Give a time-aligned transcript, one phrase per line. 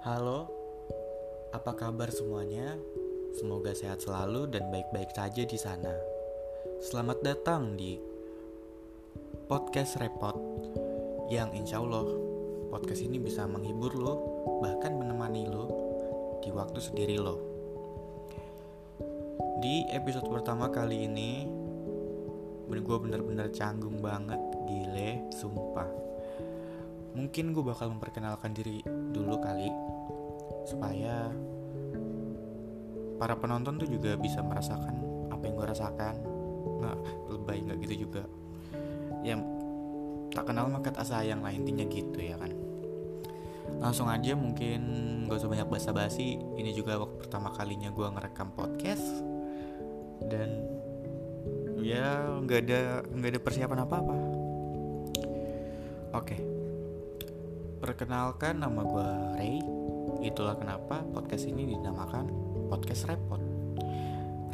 [0.00, 0.48] Halo,
[1.52, 2.72] apa kabar semuanya?
[3.36, 5.92] Semoga sehat selalu dan baik-baik saja di sana.
[6.80, 8.00] Selamat datang di
[9.44, 10.40] podcast Repot,
[11.28, 12.08] yang insya Allah
[12.72, 14.14] podcast ini bisa menghibur lo,
[14.64, 15.68] bahkan menemani lo
[16.40, 17.36] di waktu sendiri lo.
[19.60, 21.44] Di episode pertama kali ini,
[22.72, 26.03] gue bener-bener canggung banget, gile, sumpah
[27.14, 29.70] mungkin gue bakal memperkenalkan diri dulu kali
[30.66, 31.30] supaya
[33.16, 34.94] para penonton tuh juga bisa merasakan
[35.30, 36.14] apa yang gue rasakan.
[36.82, 36.98] Nggak
[37.30, 38.22] lebay nggak gitu juga.
[39.22, 39.38] Ya
[40.34, 42.50] tak kenal maka tak sayang lah intinya gitu ya kan.
[43.80, 44.80] Langsung aja mungkin
[45.24, 46.36] gak usah banyak basa-basi.
[46.36, 49.24] Ini juga waktu pertama kalinya gue ngerekam podcast.
[50.24, 50.74] Dan
[51.84, 54.16] ya nggak ada nggak ada persiapan apa apa
[56.16, 56.36] oke
[57.84, 59.60] Perkenalkan nama gue Ray.
[60.24, 62.32] Itulah kenapa podcast ini dinamakan
[62.72, 63.36] Podcast Repot.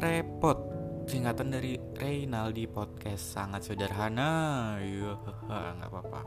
[0.03, 0.59] Repot.
[1.07, 4.75] Singkatan dari Reynaldi Podcast Sangat sederhana.
[4.83, 5.15] Iya,
[5.79, 6.21] nggak apa-apa.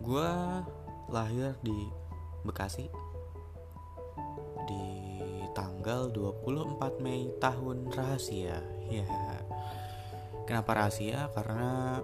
[0.00, 0.32] Gue
[1.12, 1.84] lahir di
[2.40, 2.88] Bekasi
[4.64, 4.84] Di
[5.52, 8.64] tanggal 24 Mei tahun rahasia.
[8.88, 9.04] Ya
[10.48, 11.28] Kenapa rahasia?
[11.36, 12.00] Karena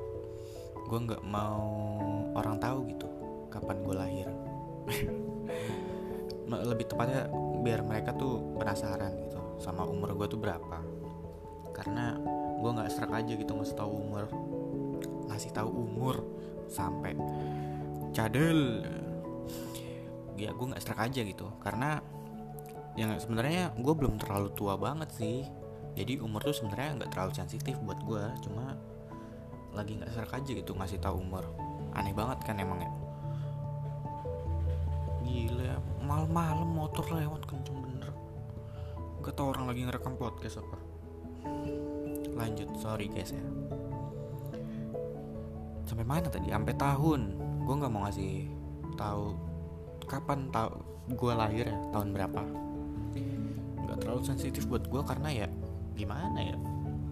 [0.91, 1.87] gue nggak mau
[2.35, 3.07] orang tahu gitu
[3.47, 4.27] kapan gue lahir.
[6.51, 7.31] Lebih tepatnya
[7.63, 10.83] biar mereka tuh penasaran gitu sama umur gue tuh berapa.
[11.71, 12.19] Karena
[12.59, 14.27] gue nggak serak aja gitu ngasih tahu umur.
[15.31, 16.27] Ngasih tahu umur
[16.67, 17.15] sampai
[18.11, 18.83] cadel.
[20.35, 21.55] Ya gue nggak serak aja gitu.
[21.63, 22.03] Karena
[22.99, 25.47] yang sebenarnya gue belum terlalu tua banget sih.
[25.95, 28.75] Jadi umur tuh sebenarnya nggak terlalu sensitif buat gue cuma
[29.75, 31.47] lagi nggak serak aja gitu ngasih tahu umur.
[31.95, 32.91] Aneh banget kan emang ya
[35.31, 38.11] gila malam-malam motor lewat kenceng bener.
[39.23, 40.79] Gak tau orang lagi ngerekam podcast apa.
[42.35, 43.45] Lanjut sorry guys ya.
[45.87, 46.51] Sampai mana tadi?
[46.51, 47.21] Sampai tahun.
[47.63, 48.51] Gue nggak mau ngasih
[48.99, 49.39] tahu
[50.11, 50.83] kapan tahu
[51.15, 52.43] gue lahir ya tahun berapa.
[53.87, 55.47] Nggak terlalu sensitif buat gue karena ya
[55.95, 56.57] gimana ya?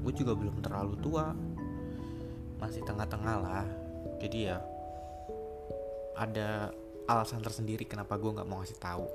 [0.02, 1.30] Gue juga belum terlalu tua
[2.58, 3.66] masih tengah-tengah lah.
[4.18, 4.58] Jadi ya
[6.18, 6.74] ada
[7.06, 9.06] alasan tersendiri kenapa gue nggak mau ngasih tahu.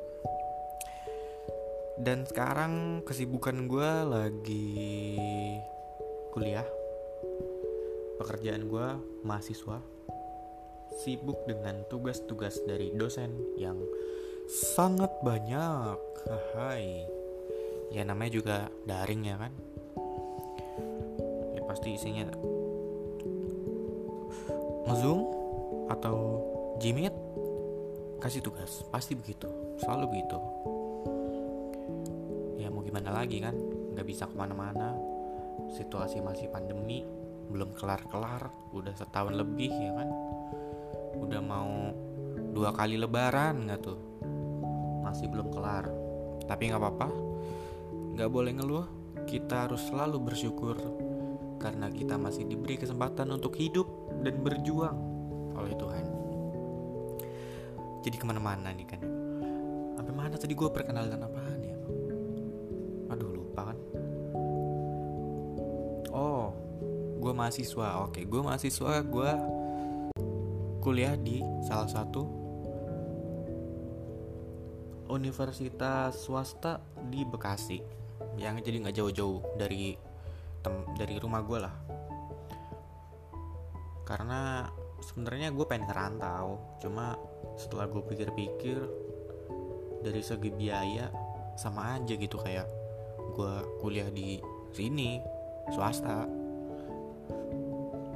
[1.99, 4.73] Dan sekarang kesibukan gue lagi
[6.33, 6.65] kuliah.
[8.17, 8.87] Pekerjaan gue
[9.21, 9.77] mahasiswa.
[11.03, 13.77] Sibuk dengan tugas-tugas dari dosen yang
[14.49, 15.99] sangat banyak.
[16.55, 17.05] Hai.
[17.93, 18.57] Ya namanya juga
[18.89, 19.53] daring ya kan?
[21.53, 22.25] Ya pasti isinya
[24.87, 25.21] ngezoom
[25.91, 26.17] atau
[26.81, 27.15] Gmeet
[28.19, 28.83] kasih tugas.
[28.89, 29.47] Pasti begitu
[29.79, 30.37] selalu begitu.
[32.59, 33.55] Ya mau gimana lagi kan?
[33.93, 34.95] Nggak bisa ke mana-mana.
[35.75, 37.05] Situasi masih pandemi
[37.51, 40.09] belum kelar-kelar udah setahun lebih ya kan?
[41.19, 41.93] Udah mau
[42.51, 43.99] dua kali lebaran nggak tuh?
[45.05, 45.87] Masih belum kelar.
[46.43, 47.07] Tapi nggak apa-apa
[48.13, 48.87] nggak boleh ngeluh.
[49.23, 50.75] Kita harus selalu bersyukur
[51.63, 53.87] karena kita masih diberi kesempatan untuk hidup
[54.23, 54.97] dan berjuang
[55.53, 56.05] oleh Tuhan.
[58.03, 59.01] Jadi ke mana-mana nih kan.
[59.99, 61.77] Sampai mana tadi gue perkenalan apaan ya?
[63.11, 63.77] Aduh lupa kan.
[66.11, 66.51] Oh,
[67.19, 68.03] gue mahasiswa.
[68.07, 69.03] Oke, gue mahasiswa.
[69.03, 69.31] Gue
[70.83, 72.27] kuliah di salah satu
[75.07, 77.79] universitas swasta di Bekasi.
[78.35, 79.95] Yang jadi nggak jauh-jauh dari
[80.63, 81.82] tem dari rumah gue lah
[84.13, 84.69] karena
[85.01, 87.17] sebenarnya gue pengen ngerantau cuma
[87.57, 88.77] setelah gue pikir-pikir
[90.05, 91.09] dari segi biaya
[91.57, 92.69] sama aja gitu kayak
[93.33, 94.37] gue kuliah di
[94.69, 95.17] sini
[95.73, 96.29] swasta.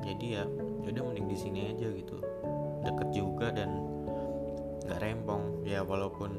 [0.06, 0.46] Jadi ya
[0.86, 2.22] udah mending di sini aja gitu.
[2.86, 3.82] Deket juga dan
[4.86, 5.66] nggak rempong.
[5.66, 6.38] Ya walaupun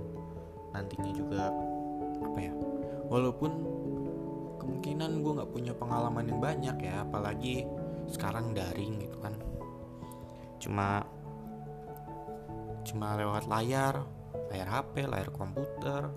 [0.71, 1.51] nantinya juga
[2.23, 2.55] apa ya
[3.11, 3.51] walaupun
[4.63, 7.67] kemungkinan gue nggak punya pengalaman yang banyak ya apalagi
[8.09, 9.33] sekarang daring gitu kan
[10.59, 11.07] cuma
[12.87, 14.03] cuma lewat layar
[14.49, 16.09] layar HP layar komputer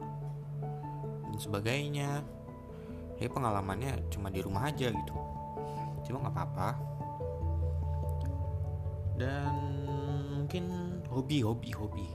[1.32, 2.24] dan sebagainya.
[3.22, 5.16] Ya pengalamannya cuma di rumah aja gitu.
[6.10, 6.70] Cuma nggak apa-apa.
[9.22, 9.54] Dan
[10.34, 10.66] mungkin
[11.12, 12.08] hobi hobi hobi.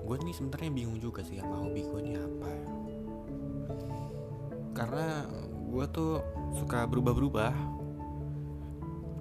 [0.00, 2.52] Gue nih sebenarnya bingung juga sih sama hobi gue ini apa.
[4.74, 5.28] Karena
[5.68, 6.24] gue tuh
[6.56, 7.52] suka berubah-berubah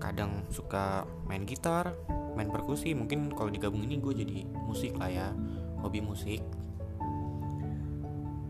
[0.03, 1.95] kadang suka main gitar
[2.35, 2.91] main perkusi.
[2.91, 5.27] Mungkin kalau digabung ini gue jadi musik lah ya
[5.79, 6.43] hobi musik.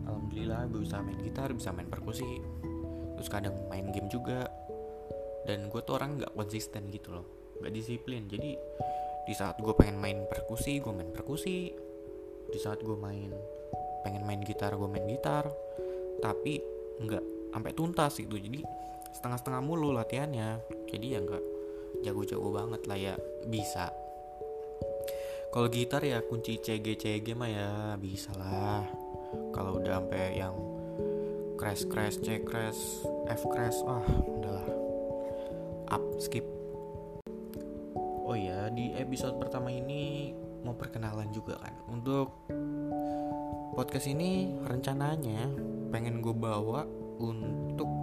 [0.08, 2.42] Alhamdulillah gue bisa main gitar bisa main perkusi.
[3.14, 4.50] Terus kadang main game juga.
[5.44, 7.26] Dan gue tuh orang nggak konsisten gitu loh
[7.62, 8.26] nggak disiplin.
[8.26, 8.58] Jadi
[9.24, 11.70] di saat gue pengen main perkusi gue main perkusi.
[12.50, 13.30] Di saat gue main
[14.02, 15.46] pengen main gitar gue main gitar.
[16.18, 16.58] Tapi
[16.98, 18.34] nggak sampai tuntas gitu.
[18.34, 18.60] Jadi
[19.14, 20.60] setengah-setengah mulu latihannya.
[20.90, 21.44] Jadi ya nggak
[22.02, 23.14] jago-jago banget lah ya
[23.46, 23.94] bisa.
[25.54, 28.82] Kalau gitar ya kunci CG CG mah ya bisa lah.
[29.54, 30.54] Kalau udah sampai yang
[31.54, 34.66] crash crash C crash F crash wah udahlah
[35.94, 36.42] up skip.
[38.26, 40.34] Oh ya di episode pertama ini
[40.66, 41.74] mau perkenalan juga kan.
[41.86, 42.34] Untuk
[43.78, 45.54] podcast ini rencananya
[45.94, 46.82] pengen gue bawa
[47.22, 47.93] untuk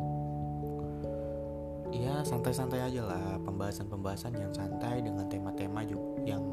[1.91, 3.37] ya santai-santai aja lah.
[3.43, 5.83] Pembahasan-pembahasan yang santai dengan tema-tema
[6.23, 6.43] yang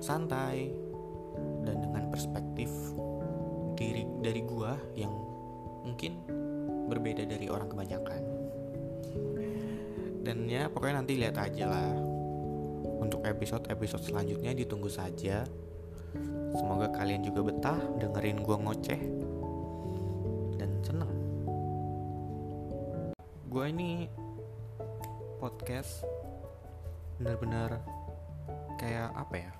[0.00, 0.72] santai
[1.64, 2.72] dan dengan perspektif
[3.76, 5.12] diri dari gua yang
[5.84, 6.16] mungkin
[6.88, 8.22] berbeda dari orang kebanyakan.
[10.20, 11.92] Dan ya pokoknya nanti lihat aja lah.
[13.00, 15.44] Untuk episode-episode selanjutnya ditunggu saja.
[16.50, 19.00] Semoga kalian juga betah dengerin gua ngoceh
[20.58, 21.19] dan seneng
[23.50, 24.06] gue ini
[25.42, 26.06] podcast
[27.18, 27.82] bener-bener
[28.78, 29.52] kayak apa ya?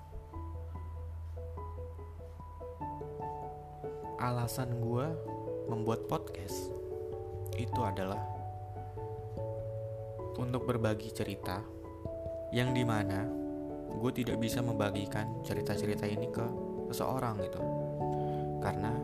[4.15, 5.11] Alasan gue
[5.67, 6.71] membuat podcast
[7.59, 8.23] itu adalah
[10.39, 11.59] untuk berbagi cerita
[12.55, 13.27] yang di mana
[13.91, 16.47] gue tidak bisa membagikan cerita-cerita ini ke
[16.95, 17.59] seseorang gitu.
[18.63, 18.95] Karena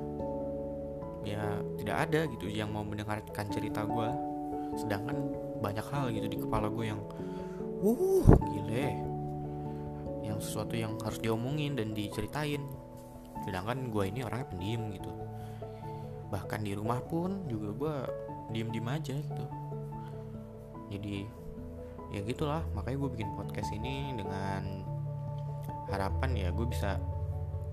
[1.27, 4.36] ya tidak ada gitu yang mau mendengarkan cerita gue
[4.77, 5.17] sedangkan
[5.59, 7.01] banyak hal gitu di kepala gue yang
[7.81, 8.87] uh gile.
[10.23, 12.61] Yang sesuatu yang harus diomongin dan diceritain.
[13.43, 15.11] Sedangkan gue ini orangnya pendiam gitu.
[16.29, 17.95] Bahkan di rumah pun juga gue
[18.53, 19.45] diem diem aja gitu.
[20.93, 21.25] Jadi
[22.13, 22.63] ya gitulah.
[22.75, 24.83] Makanya gue bikin podcast ini dengan
[25.87, 26.99] harapan ya gue bisa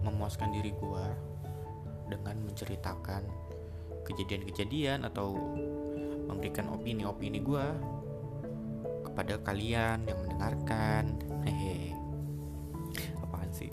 [0.07, 1.07] memuaskan diri gue
[2.07, 3.25] dengan menceritakan
[4.05, 5.35] kejadian-kejadian atau
[6.29, 7.67] memberikan opini-opini gue
[9.05, 11.05] kepada kalian yang mendengarkan.
[11.47, 11.95] Hehe.
[13.23, 13.71] Apaan sih?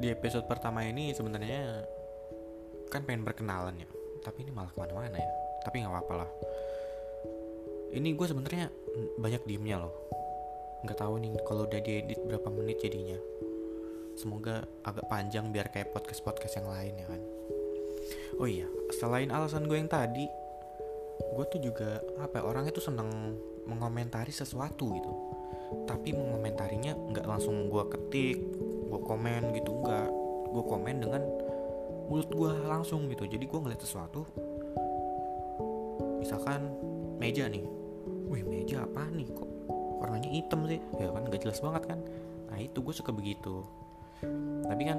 [0.00, 1.84] Di episode pertama ini sebenarnya
[2.90, 3.88] kan pengen berkenalan ya
[4.20, 5.30] tapi ini malah ke mana-mana ya.
[5.64, 6.30] Tapi nggak apa-apa lah.
[7.90, 8.68] Ini gue sebenarnya
[9.16, 9.94] banyak diemnya loh.
[10.84, 13.16] Nggak tahu nih kalau udah diedit berapa menit jadinya.
[14.20, 17.22] Semoga agak panjang biar kayak podcast podcast yang lain ya kan
[18.38, 18.66] oh iya
[18.96, 20.26] selain alasan gue yang tadi
[21.20, 23.36] gue tuh juga apa ya, orang itu seneng
[23.68, 25.12] mengomentari sesuatu gitu.
[25.86, 28.38] Tapi mengomentarinya nggak langsung gue ketik
[28.90, 30.08] gue komen gitu nggak.
[30.50, 31.22] Gue komen dengan
[32.10, 33.28] mulut gue langsung gitu.
[33.28, 34.26] Jadi gue ngeliat sesuatu
[36.18, 36.74] misalkan
[37.22, 37.62] meja nih.
[38.26, 39.30] Wih meja apa nih?
[39.30, 39.48] Kok
[40.02, 40.80] warnanya hitam sih?
[40.98, 41.98] Ya kan gak jelas banget kan?
[42.50, 43.62] Nah itu gue suka begitu.
[44.66, 44.98] Tapi kan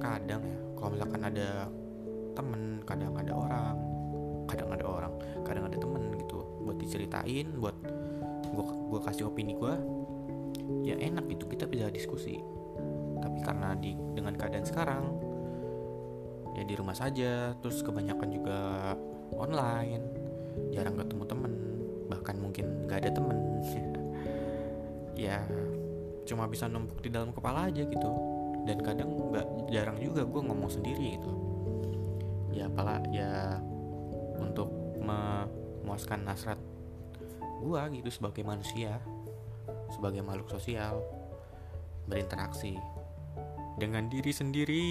[0.00, 1.64] kadang ya kalau misalkan ada
[2.36, 3.76] temen kadang ada orang
[4.44, 5.12] kadang ada orang
[5.48, 7.72] kadang ada temen gitu buat diceritain buat
[8.52, 9.74] gue gua kasih opini gue
[10.84, 12.36] ya enak gitu kita bisa diskusi.
[13.20, 15.04] Tapi karena di dengan keadaan sekarang
[16.54, 18.58] ya di rumah saja terus kebanyakan juga
[19.34, 20.04] online
[20.70, 21.52] jarang ketemu temen
[22.06, 23.38] bahkan mungkin nggak ada temen.
[25.14, 25.46] Ya
[26.26, 28.10] cuma bisa numpuk di dalam kepala aja gitu.
[28.66, 31.32] Dan kadang nggak jarang juga gue ngomong sendiri gitu.
[32.54, 33.58] Ya apalah ya
[34.38, 34.70] untuk
[35.02, 36.58] memuaskan nasrat
[37.64, 39.00] gua gitu sebagai manusia
[39.88, 41.00] sebagai makhluk sosial
[42.04, 42.76] berinteraksi
[43.80, 44.86] dengan diri sendiri.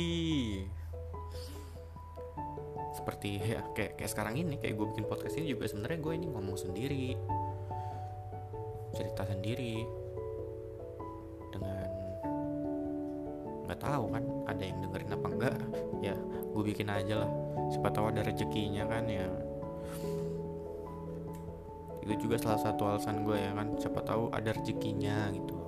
[2.93, 6.27] Seperti ya kayak kayak sekarang ini kayak gue bikin podcast ini juga sebenarnya gue ini
[6.29, 7.17] ngomong sendiri
[8.93, 10.02] cerita sendiri
[13.83, 15.57] tahu kan ada yang dengerin apa enggak.
[15.99, 17.31] Ya gue bikin aja lah.
[17.69, 19.27] Siapa tahu ada rezekinya kan ya.
[22.03, 25.59] Itu juga salah satu alasan gue ya kan siapa tahu ada rezekinya gitu.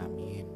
[0.00, 0.46] Amin.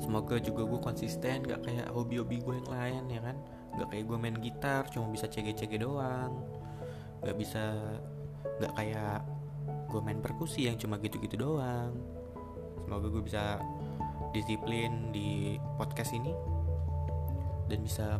[0.00, 3.36] Semoga juga gue konsisten gak kayak hobi-hobi gue yang lain ya kan.
[3.76, 6.44] Gak kayak gue main gitar cuma bisa cege-cege doang.
[7.24, 7.76] Gak bisa
[8.60, 9.24] gak kayak
[9.90, 11.96] gue main perkusi yang cuma gitu-gitu doang.
[12.84, 13.62] Semoga gue bisa
[14.30, 16.30] disiplin di podcast ini
[17.66, 18.18] dan bisa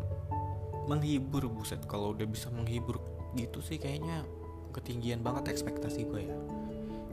[0.87, 2.99] menghibur buset kalau udah bisa menghibur
[3.38, 4.26] gitu sih kayaknya
[4.75, 6.38] ketinggian banget ekspektasi gue ya.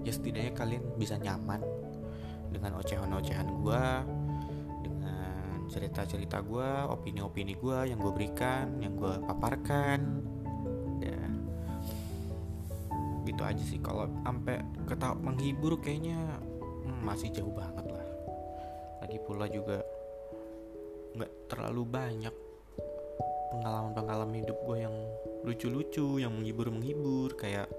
[0.06, 1.62] Ya setidaknya kalian bisa nyaman
[2.54, 3.84] dengan ocehan-ocehan gue
[4.86, 10.25] dengan cerita-cerita gue opini-opini gue yang gue berikan yang gue paparkan
[11.01, 11.22] ya.
[13.25, 16.18] Gitu aja sih kalau sampai ketawa menghibur kayaknya
[16.88, 18.07] hmm, masih jauh banget lah
[19.01, 19.82] lagi pula juga
[21.18, 22.36] nggak terlalu banyak
[23.54, 24.96] pengalaman-pengalaman hidup gue yang
[25.48, 27.34] lucu-lucu yang menghibur-menghibur.
[27.39, 27.72] Kayak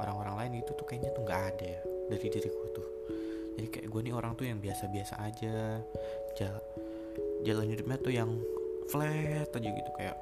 [0.00, 1.80] orang-orang lain itu tuh kayaknya tuh nggak ada ya
[2.10, 2.88] dari diri gue tuh.
[3.54, 5.78] Jadi kayak gue nih orang tuh yang biasa-biasa aja.
[6.34, 6.62] Jalan,
[7.46, 8.30] jalan hidupnya tuh yang
[8.90, 10.16] flat aja gitu kayak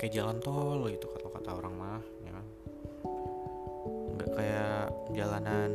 [0.00, 2.46] kayak jalan tol gitu kalau kata orang mah ya kan.
[4.16, 5.70] nggak kayak jalanan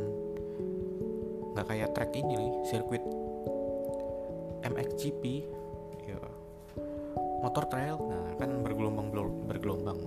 [1.54, 3.00] nggak kayak track ini nih sirkuit
[4.66, 5.22] MXGP
[6.06, 6.18] ya
[7.42, 7.96] motor trail.
[8.02, 9.08] Nah kan bergelombang
[9.46, 9.98] bergelombang.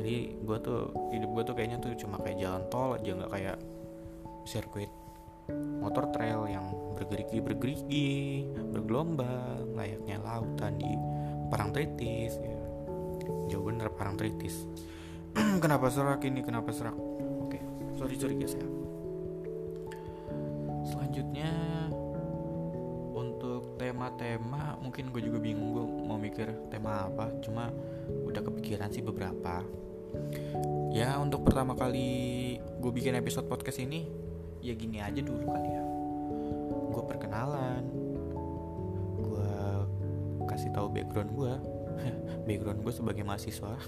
[0.00, 0.80] Jadi gue tuh
[1.14, 3.56] hidup gue tuh kayaknya tuh cuma kayak jalan tol aja nggak kayak
[4.48, 4.90] sirkuit.
[5.52, 6.66] Motor trail yang
[6.96, 8.10] bergerigi bergerigi
[8.72, 10.92] bergelombang layaknya lautan di
[11.50, 12.60] perang tritis ya.
[13.52, 14.64] jauh bener perang tritis.
[15.62, 16.40] Kenapa serak ini?
[16.40, 16.96] Kenapa serak?
[17.42, 17.58] Oke
[17.98, 18.66] sorry sorry guys ya.
[20.82, 21.50] Selanjutnya
[24.12, 27.72] tema-tema mungkin gue juga bingung gue mau mikir tema apa cuma
[28.28, 29.64] udah kepikiran sih beberapa.
[30.92, 34.04] Ya untuk pertama kali gue bikin episode podcast ini
[34.60, 35.84] ya gini aja dulu kali ya.
[36.92, 37.82] Gue perkenalan
[39.24, 39.54] gue
[40.44, 41.52] kasih tahu background gue
[42.48, 43.80] background gue sebagai mahasiswa.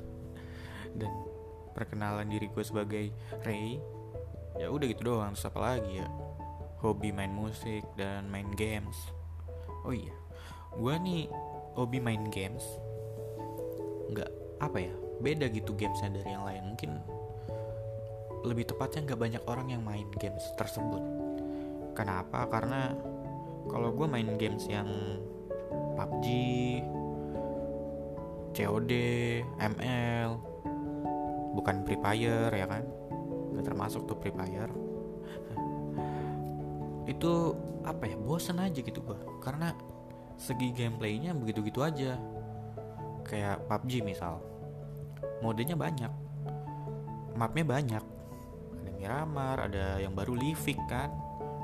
[0.97, 1.12] Dan
[1.76, 3.12] perkenalan diri gue sebagai
[3.45, 3.76] Ray
[4.57, 5.37] ya udah gitu doang.
[5.37, 6.09] Terus apa lagi ya?
[6.81, 9.24] Hobi main musik dan main games
[9.85, 10.17] oh iya
[10.75, 11.31] gue nih
[11.79, 12.62] hobi main games.
[14.11, 14.31] Nggak
[14.62, 16.62] apa ya beda gitu gamesnya dari yang lain.
[16.75, 16.91] Mungkin
[18.45, 21.03] lebih tepatnya nggak banyak orang yang main games tersebut.
[21.95, 22.50] Kenapa?
[22.50, 22.91] Karena
[23.71, 24.88] kalau gue main games yang
[25.95, 26.26] PUBG
[28.55, 28.93] COD
[29.59, 30.31] ML
[31.55, 32.85] bukan Free Fire ya kan?
[33.55, 34.84] Nggak termasuk tuh Free Fire
[37.05, 37.53] itu
[37.85, 39.77] apa ya bosan aja gitu gue karena
[40.41, 42.19] segi gameplaynya begitu-gitu aja.
[43.25, 44.41] Kayak PUBG misal
[45.41, 46.13] modenya banyak.
[47.35, 48.05] Mapnya banyak.
[48.85, 51.09] Ada Miramar ada yang baru Livik kan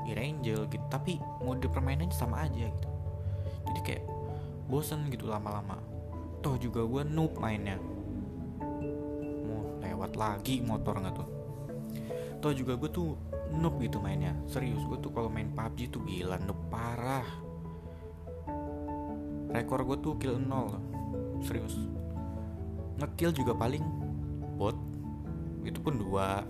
[0.09, 0.85] Irangel gitu.
[0.89, 2.89] Tapi mode permainannya sama aja gitu.
[3.69, 4.03] Jadi kayak
[4.65, 5.77] bosen gitu lama-lama.
[6.41, 7.77] Toh juga gue noob mainnya.
[9.45, 11.29] Mau lewat lagi motor nggak tuh?
[12.41, 13.13] Toh juga gue tuh
[13.55, 14.35] noob gitu mainnya.
[14.47, 17.27] Serius gue tuh kalau main PUBG tuh gila noob parah.
[19.51, 21.75] Rekor gue tuh kill 0 serius.
[23.01, 23.83] Ngekill juga paling
[24.55, 24.77] bot.
[25.65, 26.45] Itu pun dua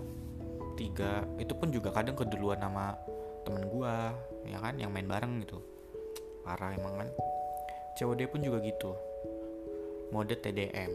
[0.76, 1.24] tiga.
[1.40, 2.96] Itu pun juga kadang keduluan nama
[3.42, 4.14] temen gua
[4.46, 5.58] ya kan yang main bareng gitu.
[6.46, 7.08] Parah emang kan?
[7.98, 8.92] COD pun juga gitu.
[10.12, 10.92] Mode TDM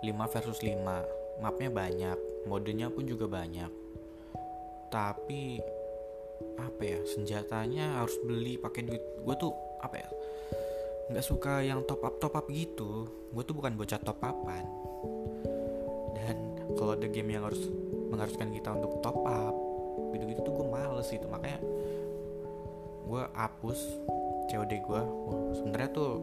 [0.00, 0.80] 5 versus 5
[1.44, 3.83] mapnya banyak modenya pun juga banyak
[4.94, 5.58] tapi
[6.54, 9.02] apa ya senjatanya harus beli pakai duit.
[9.26, 9.50] Gue tuh
[9.82, 10.08] apa ya
[11.10, 13.10] nggak suka yang top up top up gitu.
[13.34, 14.62] Gue tuh bukan bocah top upan.
[16.14, 16.36] Dan
[16.78, 17.66] kalau ada game yang harus
[18.14, 19.54] mengharuskan kita untuk top up
[20.14, 21.26] gitu gitu tuh gue males gitu.
[21.26, 21.58] Makanya
[23.04, 23.80] gue hapus
[24.46, 26.22] COD gue Wah, sebenarnya tuh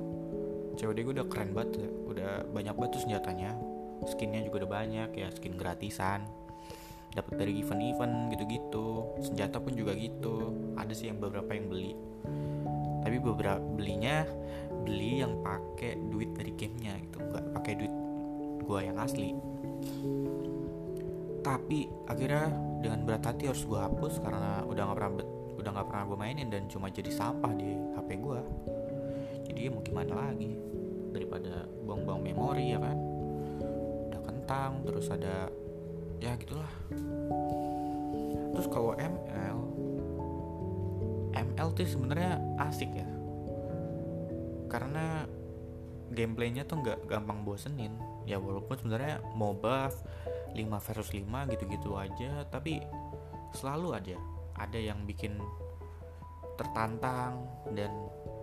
[0.79, 1.89] COD gue udah keren banget ya.
[2.07, 3.51] udah banyak banget tuh senjatanya.
[4.07, 6.40] Skinnya juga udah banyak ya skin gratisan
[7.11, 9.17] dapat dari event-event gitu-gitu.
[9.19, 10.55] Senjata pun juga gitu.
[10.79, 11.93] Ada sih yang beberapa yang beli.
[13.01, 14.23] Tapi beberapa belinya
[14.81, 17.17] beli yang pakai duit dari gamenya gitu.
[17.21, 17.93] Nggak pakai duit
[18.61, 19.35] gue yang asli.
[21.41, 25.11] Tapi akhirnya dengan berat hati harus gue hapus karena udah nggak pernah
[25.61, 28.41] udah nggak pernah gue mainin dan cuma jadi sampah di HP gue
[29.51, 30.55] jadi ya mau gimana lagi?
[31.11, 32.97] Daripada buang-buang memori ya kan?
[34.07, 35.51] Udah kentang terus ada
[36.21, 36.69] ya gitulah.
[38.53, 39.57] Terus kalau ML
[41.33, 43.09] ML tuh sebenarnya asik ya.
[44.69, 45.25] Karena
[46.13, 47.97] gameplaynya tuh nggak gampang bosenin.
[48.29, 49.89] Ya walaupun sebenarnya MOBA
[50.53, 52.85] 5 versus 5 gitu-gitu aja tapi
[53.57, 54.17] selalu aja
[54.55, 55.41] ada yang bikin
[56.59, 57.89] tertantang dan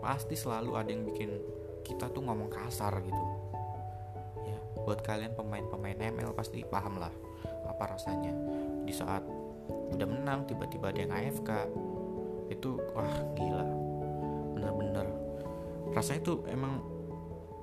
[0.02, 1.30] pasti selalu ada yang bikin
[1.86, 3.24] kita tuh ngomong kasar gitu.
[4.42, 7.27] Ya buat kalian pemain-pemain ML pasti paham lah
[7.78, 8.34] apa rasanya?
[8.82, 9.22] Di saat
[9.94, 11.50] udah menang tiba-tiba ada yang AFK
[12.50, 13.62] itu wah gila.
[14.58, 15.06] Bener-bener.
[15.94, 16.82] Rasanya tuh emang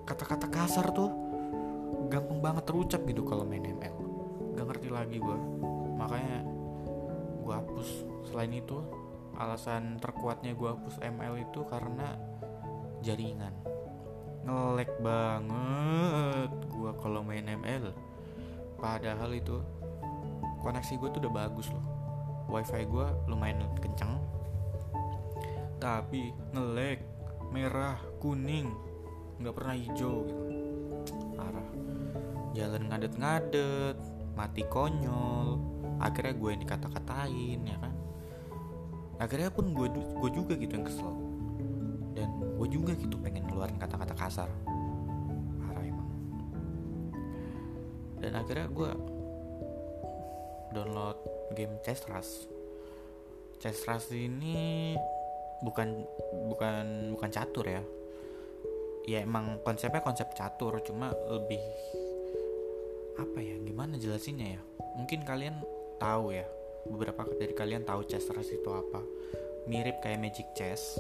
[0.07, 1.11] kata-kata kasar tuh
[2.07, 3.95] gampang banget terucap gitu kalau main ML
[4.55, 5.37] gak ngerti lagi gue
[5.99, 6.47] makanya
[7.43, 7.89] gue hapus.
[8.31, 8.79] Selain itu
[9.35, 12.15] alasan terkuatnya gue hapus ML itu karena
[13.03, 13.51] jaringan.
[14.47, 17.91] Ngelek banget gue kalau main ML
[18.79, 19.59] padahal itu
[20.65, 21.85] koneksi gue tuh udah bagus loh.
[22.49, 24.17] Wifi gue lumayan kenceng.
[25.77, 27.05] Tapi ngelek
[27.53, 28.73] merah kuning
[29.37, 30.43] nggak pernah hijau gitu.
[31.37, 31.69] Parah.
[32.57, 33.97] Jalan ngadet-ngadet
[34.33, 35.61] mati konyol.
[36.01, 37.93] Akhirnya gue yang dikata-katain ya kan?
[39.21, 41.13] Akhirnya pun gue gue juga gitu yang kesel.
[42.17, 44.49] Dan gue juga gitu pengen ngeluarin kata-kata kasar.
[45.61, 46.09] Parah emang.
[48.17, 49.14] Dan akhirnya gue
[50.75, 51.15] download
[51.55, 52.51] game Chess Rush.
[53.63, 54.91] Chess Rush ini
[55.63, 56.03] bukan
[56.51, 57.83] bukan bukan catur ya.
[59.07, 61.61] Ya emang konsepnya konsep catur cuma lebih
[63.15, 64.61] apa ya gimana jelasinnya ya?
[64.99, 65.63] Mungkin kalian
[65.97, 66.45] tahu ya
[66.85, 68.99] beberapa dari kalian tahu chess rush itu apa.
[69.65, 70.99] Mirip kayak magic chess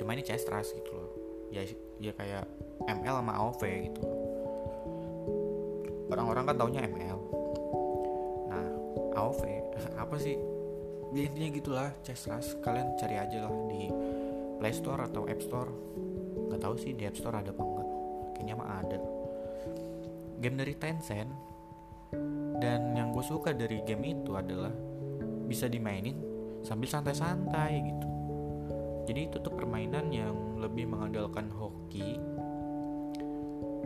[0.00, 1.10] cuma ini chess rush gitu loh.
[1.52, 1.66] Ya
[2.00, 2.48] ya kayak
[2.88, 4.02] ML sama AOV gitu.
[6.08, 7.37] Orang-orang kan taunya ML
[9.18, 9.42] AOV
[10.02, 10.38] apa sih?
[11.16, 13.88] Ya intinya gitulah chess rush kalian cari aja lah di
[14.60, 15.70] Play Store atau App Store.
[16.48, 17.88] Nggak tahu sih di App Store ada apa enggak
[18.36, 18.98] kayaknya mah ada.
[20.38, 21.30] Game dari Tencent.
[22.58, 24.74] Dan yang gue suka dari game itu adalah
[25.46, 26.18] bisa dimainin
[26.66, 28.08] sambil santai-santai gitu.
[29.08, 32.18] Jadi itu tuh permainan yang lebih mengandalkan hoki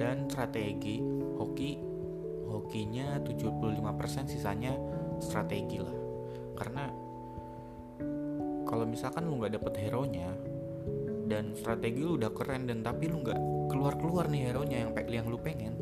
[0.01, 0.99] dan strategi.
[1.37, 1.79] Hoki
[2.53, 4.77] hokinya 75% sisanya
[5.23, 5.97] strategi lah.
[6.59, 6.85] Karena
[8.67, 10.33] kalau misalkan lu nggak dapet hero nya
[11.31, 13.39] dan strategi lu udah keren dan tapi lu nggak
[13.71, 15.79] keluar keluar nih hero nya yang yang lu pengen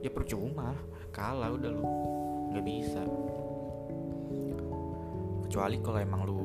[0.00, 0.72] ya percuma.
[1.10, 1.84] Kalah udah lu.
[2.54, 3.02] Nggak bisa.
[5.46, 6.38] Kecuali kalau emang lu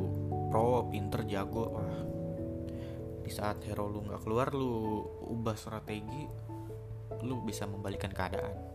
[0.52, 2.02] pro pinter jago wah.
[3.24, 6.46] Di saat hero lu nggak keluar lu ubah strategi
[7.26, 8.75] lu bisa membalikan keadaan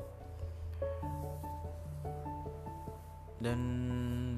[3.40, 3.58] dan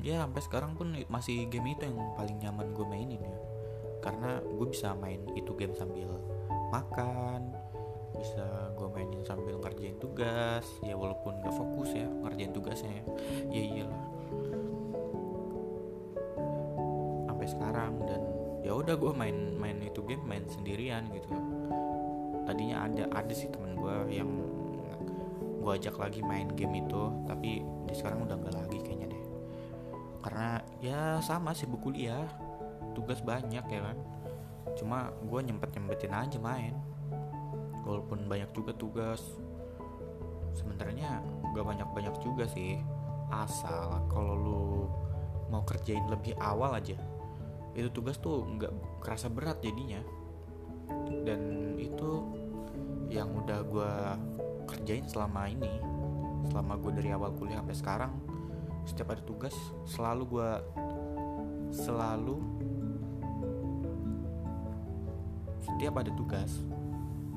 [0.06, 3.36] ya sampai sekarang pun masih game itu yang paling nyaman gue mainin ya.
[4.02, 6.10] Karena gue bisa main itu game sambil
[6.70, 7.54] makan
[8.12, 13.04] bisa gue mainin sambil ngerjain tugas ya walaupun gak fokus ya ngerjain tugasnya ya.
[13.50, 14.04] Iyalah.
[17.26, 18.22] Sampai sekarang dan
[18.62, 21.34] ya udah gue main main itu game main sendirian gitu.
[22.46, 24.30] Tadinya ada ada sih temen gue yang
[25.62, 29.24] gue ajak lagi main game itu tapi di sekarang udah nggak lagi kayaknya deh.
[30.22, 32.26] Karena ya sama sih buku kuliah.
[32.92, 33.98] Tugas banyak ya kan.
[34.78, 36.74] Cuma gue nyempet nyempetin aja main.
[37.82, 39.20] Walaupun banyak juga tugas.
[40.52, 41.24] Sebenarnya
[41.56, 42.78] gak banyak-banyak juga sih.
[43.32, 44.68] Asal kalau lu
[45.48, 46.96] mau kerjain lebih awal aja
[47.72, 50.00] itu tugas tuh nggak kerasa berat jadinya.
[51.24, 52.36] Dan itu
[53.08, 53.92] yang udah gue
[54.68, 55.91] kerjain selama ini
[56.50, 58.12] selama gue dari awal kuliah sampai sekarang
[58.82, 59.54] setiap ada tugas
[59.86, 60.50] selalu gue
[61.70, 62.36] selalu
[65.62, 66.50] setiap ada tugas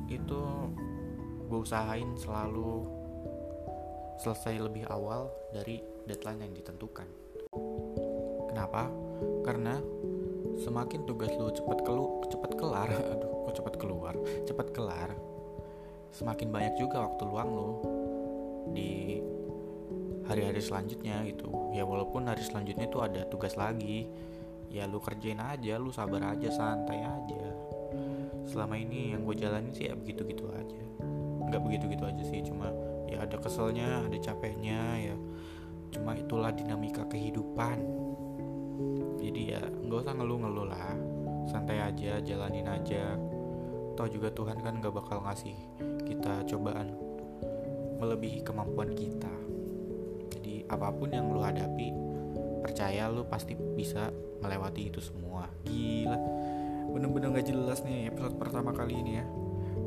[0.10, 0.41] itu
[1.46, 2.86] gue usahain selalu
[4.22, 7.08] selesai lebih awal dari deadline yang ditentukan.
[8.50, 8.88] Kenapa?
[9.44, 9.78] Karena
[10.56, 14.15] semakin tugas lu cepet kelu cepet kelar, aduh, kok cepet keluar,
[14.48, 15.12] cepet kelar,
[16.15, 17.72] semakin banyak juga waktu luang lu
[18.73, 19.21] di
[20.25, 21.49] hari-hari selanjutnya gitu.
[21.73, 24.10] Ya walaupun hari selanjutnya itu ada tugas lagi,
[24.73, 27.45] ya lu kerjain aja, lu sabar aja, santai aja.
[28.45, 30.82] Selama ini yang gue jalanin sih ya begitu-gitu aja.
[31.45, 32.73] Nggak begitu-gitu aja sih cuma
[33.06, 34.82] ya ada keselnya ada capeknya
[35.13, 35.15] ya.
[35.93, 37.78] Cuma itulah dinamika kehidupan.
[39.21, 40.93] Jadi ya nggak usah ngeluh-ngeluh lah.
[41.45, 43.13] Santai aja jalanin aja.
[43.95, 45.56] Toh juga Tuhan kan gak bakal ngasih
[46.04, 47.05] kita cobaan
[47.99, 49.31] melebihi kemampuan kita.
[50.36, 51.93] Jadi apa pun yang lu hadapi
[52.65, 54.10] percaya lu pasti bisa
[54.41, 55.45] melewati itu semua.
[55.63, 56.17] Gila.
[56.89, 59.25] Bener-bener gak jelas nih episode pertama kali ini ya.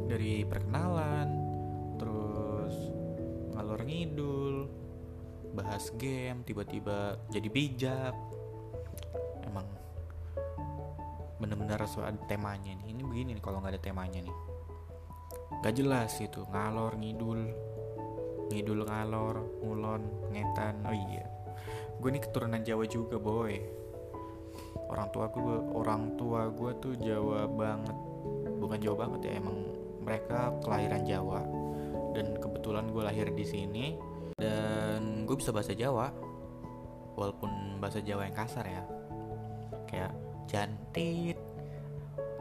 [0.08, 1.28] Dari perkenalan
[1.98, 2.74] terus
[3.52, 4.70] ngalor ngidul
[5.58, 8.14] bahas game tiba-tiba jadi bijak.
[9.42, 9.66] Emang
[11.42, 12.94] bener-bener ada temanya nih.
[12.94, 14.36] Ini begini nih kalau nggak ada temanya nih.
[15.58, 17.50] Gak jelas itu ngalor ngidul
[18.48, 20.80] ngidul ngalor ngulon ngetan.
[20.84, 21.24] Oh iya.
[21.98, 23.54] Gue nih keturunan Jawa juga boy.
[24.88, 27.96] Orang tua gue orang tua gue tuh Jawa banget.
[28.58, 29.56] Bukan Jawa banget ya emang
[30.02, 31.40] mereka kelahiran Jawa.
[32.16, 33.86] Dan kebetulan gue lahir di sini
[34.40, 36.08] dan gue bisa bahasa Jawa.
[37.18, 38.82] Walaupun bahasa Jawa yang kasar ya.
[39.88, 40.12] Kayak
[40.48, 41.38] jantit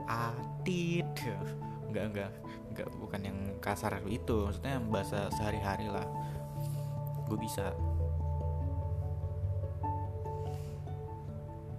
[0.08, 1.08] atit.
[1.88, 2.32] Enggak enggak
[3.02, 6.06] bukan yang kasar itu maksudnya bahasa sehari-hari lah.
[7.26, 7.74] Gue bisa.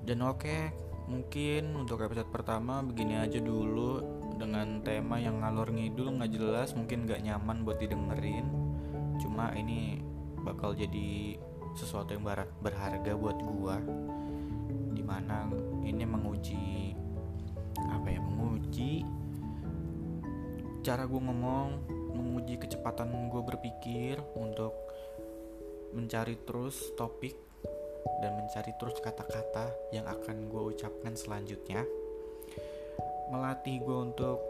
[0.09, 0.73] Dan oke
[1.09, 4.01] mungkin untuk episode pertama begini aja dulu
[4.37, 8.47] dengan tema yang ngalor ngidul nggak jelas mungkin nggak nyaman buat didengerin.
[9.21, 10.01] Cuma ini
[10.41, 11.37] bakal jadi
[11.77, 12.25] sesuatu yang
[12.65, 13.77] berharga buat gua.
[14.97, 15.49] Di mana
[15.85, 16.97] ini menguji
[17.79, 19.05] apa ya menguji
[20.89, 21.85] cara gue ngomong
[22.17, 24.73] menguji kecepatan gue berpikir untuk
[25.93, 27.37] mencari terus topik
[28.25, 31.85] dan mencari terus kata-kata yang akan gue ucapkan selanjutnya.
[33.29, 34.41] Melatih gue untuk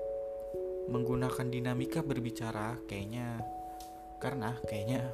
[0.86, 3.42] menggunakan dinamika berbicara kayaknya
[4.22, 5.10] karena kayaknya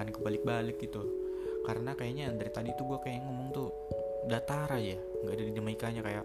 [0.00, 1.04] kan kebalik-balik gitu.
[1.68, 3.68] Karena kayaknya dari tadi tuh gue kayak ngomong tuh
[4.24, 6.24] datar aja nggak ada dinamikanya kayak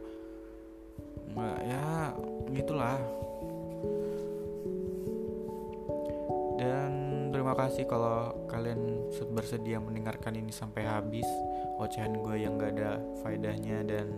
[1.36, 2.16] nggak ya
[2.56, 2.96] gitulah
[7.48, 11.24] terima kasih kalau kalian bersedia mendengarkan ini sampai habis.
[11.80, 14.12] Ocehan gue yang gak ada faedahnya dan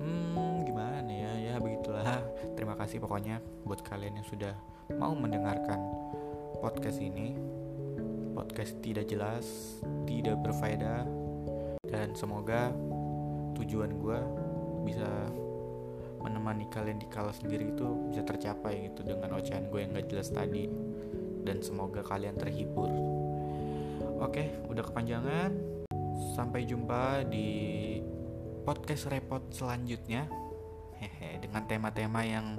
[0.00, 1.28] hmm gimana ya?
[1.36, 2.24] Ya begitulah.
[2.56, 4.56] Terima kasih pokoknya buat kalian yang sudah
[4.96, 5.76] mau mendengarkan
[6.64, 7.36] podcast ini.
[8.32, 9.44] Podcast tidak jelas
[10.08, 11.04] tidak berfaedah
[11.84, 12.72] dan semoga
[13.60, 14.20] tujuan gue
[14.88, 15.10] bisa
[16.24, 20.32] menemani kalian di kala sendiri itu bisa tercapai gitu dengan ocehan gue yang gak jelas
[20.32, 20.87] tadi
[21.42, 22.90] dan semoga kalian terhibur.
[24.22, 25.50] Oke udah kepanjangan.
[26.34, 27.48] Sampai jumpa di
[28.66, 30.26] podcast repot selanjutnya.
[30.98, 32.58] Hehe dengan tema-tema yang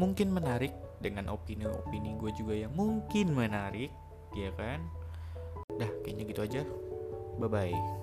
[0.00, 3.92] mungkin menarik dengan opini-opini gue juga yang mungkin menarik
[4.32, 4.80] ya kan?
[5.76, 6.62] Dah kayaknya gitu aja.
[7.40, 7.99] Bye bye